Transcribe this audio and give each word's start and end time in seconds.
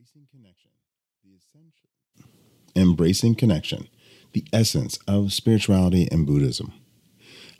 Embracing 0.00 0.28
connection, 0.32 0.70
the 1.22 1.36
essential. 1.36 1.90
Embracing 2.74 3.34
connection, 3.34 3.86
the 4.32 4.46
essence 4.50 4.98
of 5.06 5.30
spirituality 5.30 6.08
and 6.10 6.26
Buddhism. 6.26 6.72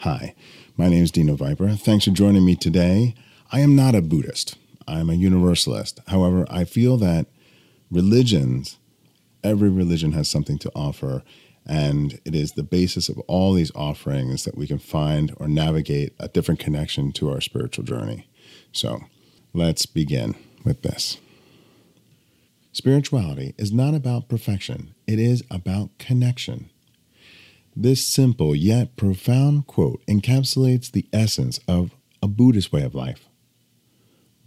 Hi, 0.01 0.35
my 0.75 0.89
name 0.89 1.03
is 1.03 1.11
Dino 1.11 1.37
Viper. 1.37 1.69
Thanks 1.73 2.07
for 2.07 2.13
joining 2.13 2.47
me 2.47 2.57
today. 2.57 3.15
I 3.53 3.61
am 3.61 3.77
not 3.77 3.95
a 3.95 4.01
Buddhist. 4.01 4.57
I'm 4.89 5.11
a 5.11 5.15
universalist. 5.15 6.01
However, 6.07 6.47
I 6.49 6.65
feel 6.65 6.97
that 6.97 7.27
religions, 7.91 8.79
every 9.45 9.69
religion 9.69 10.13
has 10.13 10.31
something 10.31 10.57
to 10.61 10.73
offer, 10.75 11.23
and 11.67 12.21
it 12.25 12.35
is 12.35 12.53
the 12.53 12.63
basis 12.63 13.11
of 13.11 13.19
all 13.29 13.53
these 13.53 13.73
offerings 13.75 14.45
that 14.45 14.57
we 14.57 14.67
can 14.67 14.79
find 14.79 15.35
or 15.37 15.47
navigate 15.47 16.15
a 16.19 16.29
different 16.29 16.59
connection 16.59 17.13
to 17.13 17.31
our 17.31 17.43
spiritual 17.43 17.85
journey. 17.85 18.31
So 18.73 19.01
let's 19.53 19.85
begin 19.85 20.37
with 20.65 20.81
this. 20.81 21.19
Spirituality 22.81 23.55
is 23.59 23.73
not 23.73 23.93
about 23.93 24.31
perfection, 24.31 24.95
it 25.07 25.19
is 25.19 25.45
about 25.51 25.99
connection. 25.99 26.71
This 27.77 28.07
simple 28.07 28.57
yet 28.57 28.97
profound 28.97 29.67
quote 29.67 30.03
encapsulates 30.07 30.91
the 30.91 31.07
essence 31.13 31.61
of 31.69 31.95
a 32.23 32.27
Buddhist 32.27 32.73
way 32.73 32.81
of 32.83 32.95
life. 32.95 33.29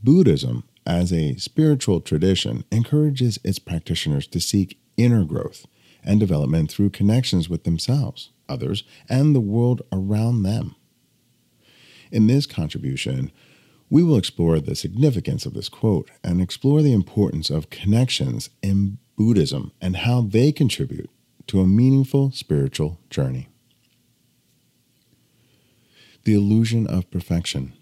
Buddhism, 0.01 0.63
as 0.83 1.13
a 1.13 1.35
spiritual 1.35 2.01
tradition, 2.01 2.63
encourages 2.71 3.38
its 3.43 3.59
practitioners 3.59 4.25
to 4.25 4.39
seek 4.39 4.79
inner 4.97 5.25
growth 5.25 5.67
and 6.03 6.19
development 6.19 6.71
through 6.71 6.89
connections 6.89 7.49
with 7.49 7.65
themselves, 7.65 8.31
others, 8.49 8.83
and 9.07 9.35
the 9.35 9.39
world 9.39 9.83
around 9.91 10.41
them. 10.41 10.75
In 12.11 12.25
this 12.25 12.47
contribution, 12.47 13.31
we 13.93 14.02
will 14.02 14.17
explore 14.17 14.59
the 14.59 14.75
significance 14.75 15.45
of 15.45 15.53
this 15.53 15.70
quote 15.70 16.09
and 16.23 16.41
explore 16.41 16.81
the 16.81 16.93
importance 16.93 17.52
of 17.52 17.70
connections 17.70 18.49
in 18.63 18.97
Buddhism 19.16 19.72
and 19.80 19.97
how 19.97 20.22
they 20.22 20.52
contribute 20.52 21.11
to 21.45 21.59
a 21.59 21.67
meaningful 21.67 22.31
spiritual 22.31 22.99
journey. 23.11 23.49
The 26.23 26.33
illusion 26.33 26.88
of 26.88 27.11
perfection. 27.11 27.73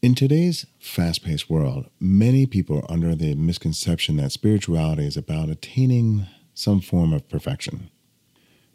In 0.00 0.14
today's 0.14 0.64
fast 0.78 1.22
paced 1.22 1.50
world, 1.50 1.90
many 2.00 2.46
people 2.46 2.78
are 2.78 2.90
under 2.90 3.14
the 3.14 3.34
misconception 3.34 4.16
that 4.16 4.32
spirituality 4.32 5.06
is 5.06 5.18
about 5.18 5.50
attaining 5.50 6.26
some 6.54 6.80
form 6.80 7.12
of 7.12 7.28
perfection. 7.28 7.90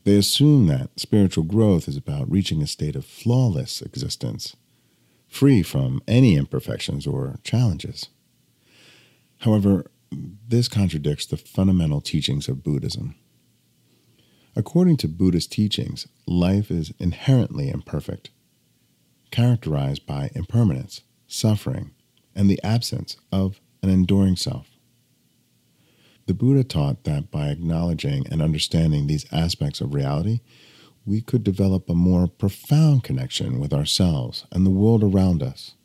They 0.04 0.16
assume 0.16 0.68
that 0.68 0.92
spiritual 1.00 1.46
growth 1.46 1.88
is 1.88 1.98
about 1.98 2.30
reaching 2.30 2.62
a 2.62 2.68
state 2.68 2.96
of 2.96 3.04
flawless 3.04 3.82
existence 3.82 4.56
free 5.36 5.62
from 5.62 6.02
any 6.08 6.38
imperfections 6.38 7.06
or 7.06 7.40
challenges. 7.44 8.08
However, 9.40 9.92
this 10.48 10.70
contradicts 10.70 11.26
the 11.26 11.36
fundamental 11.36 12.00
teachings 12.00 12.48
of 12.48 12.64
Buddhism. 12.64 13.16
According 14.56 14.96
to 14.98 15.10
Buddhist 15.10 15.52
teachings, 15.52 16.08
life 16.26 16.72
is 16.72 16.94
inherently 17.00 17.70
imperfect, 17.70 18.30
characterized 19.30 20.06
by 20.06 20.32
impermanence, 20.34 21.02
suffering, 21.28 21.92
and 22.34 22.50
the 22.50 22.64
absence 22.64 23.18
of 23.30 23.60
an 23.84 23.90
enduring 23.90 24.38
self. 24.38 24.70
The 26.28 26.34
Buddha 26.34 26.64
taught 26.64 27.04
that 27.04 27.30
by 27.30 27.50
acknowledging 27.50 28.26
and 28.32 28.42
understanding 28.42 29.08
these 29.08 29.26
aspects 29.34 29.82
of 29.82 29.94
reality, 29.94 30.40
we 31.06 31.22
could 31.22 31.44
develop 31.44 31.90
a 31.90 31.94
more 31.94 32.28
profound 32.28 33.04
connection 33.04 33.60
with 33.60 33.74
ourselves 33.74 34.46
and 34.52 34.66
the 34.66 34.72
world 34.72 35.04
around 35.04 35.44
us. 35.44 35.76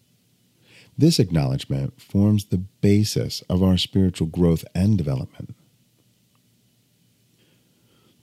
This 0.97 1.19
acknowledgement 1.19 2.01
forms 2.01 2.47
the 2.47 2.59
basis 2.59 3.43
of 3.43 3.63
our 3.63 3.77
spiritual 3.77 4.27
growth 4.27 4.65
and 4.75 4.97
development. 4.98 5.55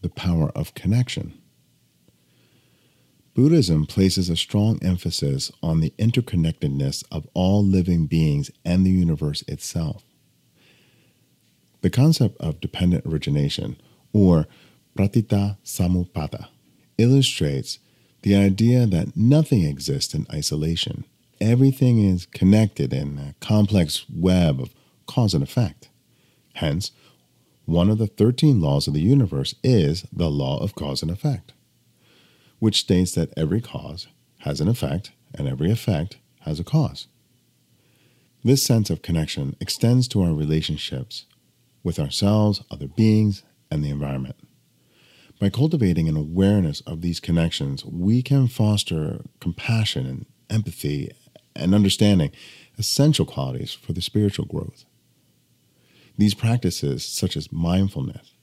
The 0.02 0.10
power 0.10 0.50
of 0.50 0.74
connection. 0.74 1.34
Buddhism 3.34 3.86
places 3.86 4.30
a 4.30 4.36
strong 4.36 4.80
emphasis 4.84 5.52
on 5.62 5.80
the 5.80 5.94
interconnectedness 6.00 7.04
of 7.12 7.28
all 7.36 7.64
living 7.64 8.08
beings 8.08 8.50
and 8.66 8.84
the 8.84 8.92
universe 8.92 9.44
itself. 9.48 10.04
The 11.82 11.92
concept 11.92 12.38
of 12.40 12.60
dependent 12.60 13.06
origination, 13.06 13.80
or 14.12 14.48
pratitya 14.96 15.60
samutpada, 15.64 16.48
illustrates 16.98 17.80
the 18.22 18.36
idea 18.36 18.86
that 18.86 19.16
nothing 19.16 19.64
exists 19.64 20.14
in 20.14 20.26
isolation. 20.34 21.06
Everything 21.40 22.04
is 22.04 22.26
connected 22.26 22.94
in 22.94 23.18
a 23.18 23.36
complex 23.40 24.06
web 24.14 24.60
of 24.60 24.74
cause 25.06 25.34
and 25.34 25.44
effect. 25.44 25.90
Hence, 26.56 26.92
one 27.66 27.90
of 27.90 27.98
the 27.98 28.08
13 28.08 28.62
laws 28.62 28.88
of 28.88 28.94
the 28.94 29.02
universe 29.02 29.54
is 29.64 30.06
the 30.12 30.32
law 30.32 30.58
of 30.64 30.74
cause 30.74 31.02
and 31.02 31.12
effect, 31.12 31.54
which 32.60 32.80
states 32.80 33.12
that 33.14 33.34
every 33.38 33.62
cause 33.62 34.08
has 34.40 34.62
an 34.62 34.68
effect 34.68 35.12
and 35.34 35.48
every 35.48 35.70
effect 35.70 36.18
has 36.42 36.60
a 36.60 36.64
cause. 36.64 37.08
This 38.44 38.64
sense 38.64 38.90
of 38.90 39.02
connection 39.02 39.56
extends 39.60 40.08
to 40.10 40.22
our 40.22 40.34
relationships 40.34 41.26
with 41.84 42.00
ourselves, 42.00 42.64
other 42.72 42.88
beings, 42.88 43.44
and 43.70 43.84
the 43.84 43.90
environment. 43.90 44.38
By 45.40 45.50
cultivating 45.50 46.10
an 46.10 46.18
awareness 46.18 46.82
of 46.82 47.02
these 47.02 47.20
connections, 47.20 47.86
we 47.86 48.24
can 48.24 48.48
foster 48.48 49.22
compassion 49.40 50.08
and 50.08 50.26
empathy 50.50 51.12
and 51.56 51.76
understanding, 51.76 52.32
essential 52.78 53.26
qualities 53.26 53.74
for 53.74 53.94
the 53.94 54.02
spiritual 54.02 54.46
growth. 54.46 54.86
These 56.18 56.34
practices, 56.34 57.06
such 57.06 57.38
as 57.38 57.52
mindfulness, 57.52 58.34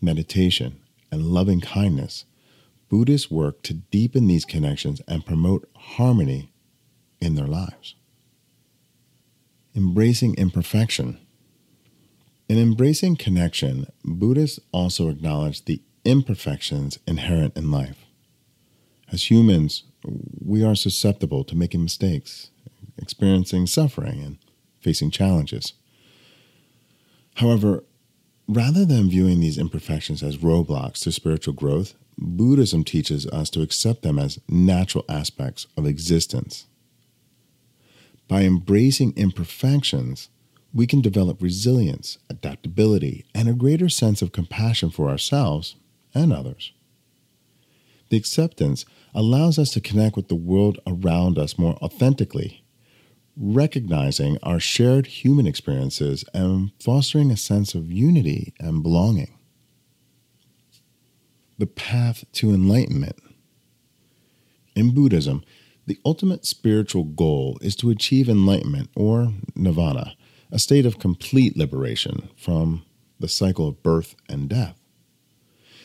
meditation, 0.00 0.80
and 1.12 1.26
loving 1.26 1.60
kindness, 1.60 2.24
Buddhists 2.88 3.30
work 3.30 3.62
to 3.62 3.74
deepen 3.74 4.26
these 4.26 4.44
connections 4.44 5.00
and 5.06 5.24
promote 5.24 5.68
harmony 5.76 6.52
in 7.20 7.36
their 7.36 7.46
lives. 7.46 7.94
Embracing 9.74 10.34
imperfection. 10.34 11.18
In 12.48 12.58
embracing 12.58 13.16
connection, 13.16 13.86
Buddhists 14.04 14.58
also 14.72 15.08
acknowledge 15.08 15.64
the 15.64 15.80
imperfections 16.04 16.98
inherent 17.06 17.56
in 17.56 17.70
life. 17.70 18.04
As 19.12 19.30
humans, 19.30 19.84
we 20.04 20.64
are 20.64 20.74
susceptible 20.74 21.44
to 21.44 21.56
making 21.56 21.82
mistakes, 21.82 22.50
experiencing 22.98 23.66
suffering, 23.66 24.22
and 24.22 24.38
facing 24.80 25.10
challenges. 25.10 25.74
However, 27.36 27.84
rather 28.48 28.84
than 28.84 29.10
viewing 29.10 29.40
these 29.40 29.58
imperfections 29.58 30.22
as 30.22 30.38
roadblocks 30.38 31.00
to 31.00 31.12
spiritual 31.12 31.54
growth, 31.54 31.94
Buddhism 32.18 32.84
teaches 32.84 33.26
us 33.28 33.48
to 33.50 33.62
accept 33.62 34.02
them 34.02 34.18
as 34.18 34.40
natural 34.48 35.04
aspects 35.08 35.66
of 35.76 35.86
existence. 35.86 36.66
By 38.28 38.42
embracing 38.42 39.14
imperfections, 39.16 40.28
we 40.74 40.86
can 40.86 41.00
develop 41.00 41.42
resilience, 41.42 42.18
adaptability, 42.30 43.24
and 43.34 43.48
a 43.48 43.54
greater 43.54 43.88
sense 43.88 44.22
of 44.22 44.32
compassion 44.32 44.90
for 44.90 45.08
ourselves 45.08 45.76
and 46.14 46.32
others. 46.32 46.72
The 48.10 48.16
acceptance 48.18 48.84
allows 49.14 49.58
us 49.58 49.70
to 49.70 49.80
connect 49.80 50.16
with 50.16 50.28
the 50.28 50.34
world 50.34 50.78
around 50.86 51.38
us 51.38 51.58
more 51.58 51.76
authentically, 51.76 52.62
recognizing 53.36 54.36
our 54.42 54.60
shared 54.60 55.06
human 55.06 55.46
experiences 55.46 56.24
and 56.34 56.72
fostering 56.78 57.30
a 57.30 57.36
sense 57.36 57.74
of 57.74 57.90
unity 57.90 58.52
and 58.60 58.82
belonging. 58.82 59.38
The 61.56 61.66
path 61.66 62.24
to 62.32 62.52
enlightenment. 62.52 63.16
In 64.74 64.94
Buddhism, 64.94 65.42
the 65.86 65.98
ultimate 66.04 66.44
spiritual 66.44 67.04
goal 67.04 67.58
is 67.62 67.74
to 67.76 67.90
achieve 67.90 68.28
enlightenment 68.28 68.90
or 68.94 69.32
nirvana, 69.54 70.14
a 70.50 70.58
state 70.58 70.84
of 70.84 70.98
complete 70.98 71.56
liberation 71.56 72.28
from 72.36 72.84
the 73.18 73.28
cycle 73.28 73.68
of 73.68 73.82
birth 73.82 74.14
and 74.28 74.48
death. 74.50 74.81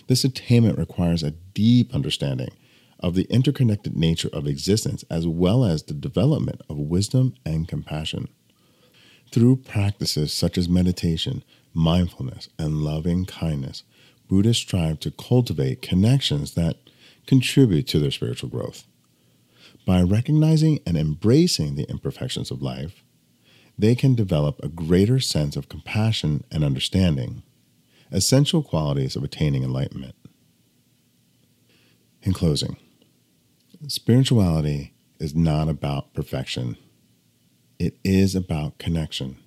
This 0.08 0.24
attainment 0.24 0.78
requires 0.78 1.24
a 1.24 1.32
deep 1.32 1.94
understanding 1.94 2.50
of 3.00 3.14
the 3.14 3.28
interconnected 3.30 3.96
nature 3.96 4.30
of 4.34 4.48
existence 4.48 5.04
as 5.10 5.28
well 5.28 5.64
as 5.64 5.84
the 5.84 5.94
development 5.94 6.62
of 6.70 6.78
wisdom 6.78 7.36
and 7.46 7.68
compassion. 7.68 8.28
Through 9.32 9.58
practices 9.58 10.34
such 10.34 10.58
as 10.58 10.70
meditation, 10.70 11.44
mindfulness, 11.74 12.50
and 12.58 12.84
loving 12.84 13.26
kindness, 13.26 13.84
Buddhists 14.28 14.64
strive 14.64 15.00
to 15.02 15.12
cultivate 15.12 15.82
connections 15.82 16.54
that 16.56 16.78
contribute 17.26 17.88
to 17.88 18.00
their 18.00 18.12
spiritual 18.12 18.50
growth. 18.50 18.86
By 19.86 20.02
recognizing 20.02 20.80
and 20.86 20.98
embracing 20.98 21.76
the 21.76 21.90
imperfections 21.90 22.52
of 22.52 22.62
life, 22.62 23.04
they 23.78 23.96
can 23.96 24.16
develop 24.16 24.60
a 24.64 24.70
greater 24.70 25.20
sense 25.20 25.56
of 25.56 25.70
compassion 25.70 26.44
and 26.52 26.64
understanding 26.64 27.44
essential 28.12 28.64
qualities 28.64 29.16
of 29.16 29.24
attaining 29.24 29.64
enlightenment. 29.64 30.16
In 32.24 32.34
closing, 32.34 32.78
spirituality 33.88 34.94
is 35.20 35.36
not 35.36 35.70
about 35.70 36.14
perfection, 36.14 36.78
it 37.80 37.98
is 38.04 38.36
about 38.36 38.78
connection. 38.78 39.38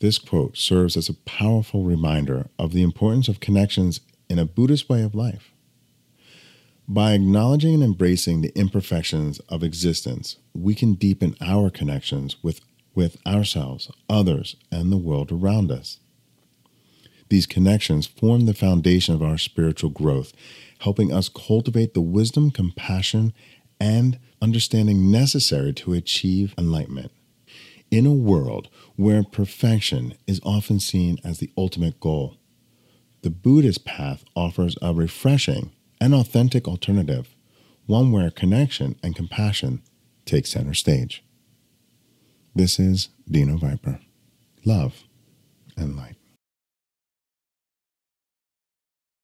This 0.00 0.18
quote 0.18 0.56
serves 0.56 0.96
as 0.96 1.08
a 1.08 1.14
powerful 1.14 1.84
reminder 1.84 2.48
of 2.58 2.72
the 2.72 2.82
importance 2.82 3.28
of 3.28 3.40
connections 3.40 4.00
in 4.28 4.38
a 4.38 4.46
Buddhist 4.46 4.88
way 4.88 5.02
of 5.02 5.14
life. 5.14 5.52
By 6.88 7.12
acknowledging 7.12 7.74
and 7.74 7.82
embracing 7.84 8.40
the 8.40 8.52
imperfections 8.58 9.38
of 9.48 9.62
existence, 9.62 10.36
we 10.54 10.74
can 10.74 10.94
deepen 10.94 11.36
our 11.40 11.70
connections 11.70 12.42
with, 12.42 12.60
with 12.94 13.16
ourselves, 13.26 13.92
others, 14.08 14.56
and 14.72 14.90
the 14.90 14.96
world 14.96 15.30
around 15.30 15.70
us. 15.70 15.98
These 17.30 17.46
connections 17.46 18.06
form 18.06 18.44
the 18.44 18.54
foundation 18.54 19.14
of 19.14 19.22
our 19.22 19.38
spiritual 19.38 19.90
growth, 19.90 20.32
helping 20.80 21.12
us 21.12 21.28
cultivate 21.28 21.94
the 21.94 22.00
wisdom, 22.00 22.50
compassion, 22.50 23.32
and 23.80 24.18
understanding 24.42 25.10
necessary 25.10 25.72
to 25.74 25.94
achieve 25.94 26.54
enlightenment. 26.58 27.12
In 27.90 28.04
a 28.04 28.12
world 28.12 28.68
where 28.96 29.22
perfection 29.22 30.14
is 30.26 30.40
often 30.44 30.80
seen 30.80 31.18
as 31.24 31.38
the 31.38 31.52
ultimate 31.56 32.00
goal, 32.00 32.36
the 33.22 33.30
Buddhist 33.30 33.84
path 33.84 34.24
offers 34.34 34.76
a 34.82 34.92
refreshing 34.92 35.72
and 36.00 36.14
authentic 36.14 36.66
alternative, 36.66 37.34
one 37.86 38.10
where 38.10 38.30
connection 38.30 38.96
and 39.02 39.14
compassion 39.14 39.82
take 40.24 40.46
center 40.46 40.74
stage. 40.74 41.22
This 42.54 42.80
is 42.80 43.10
Dino 43.30 43.56
Viper. 43.56 44.00
Love 44.64 45.04
and 45.76 45.96
light. 45.96 46.19